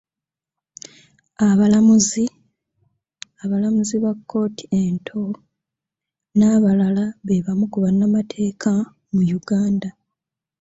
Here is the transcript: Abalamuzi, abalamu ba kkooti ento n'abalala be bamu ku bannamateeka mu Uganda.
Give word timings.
Abalamuzi, 1.47 2.25
abalamu 3.43 3.81
ba 4.03 4.11
kkooti 4.17 4.63
ento 4.83 5.21
n'abalala 6.37 7.03
be 7.25 7.35
bamu 7.45 7.65
ku 7.71 7.77
bannamateeka 7.83 8.71
mu 9.13 9.21
Uganda. 9.39 9.89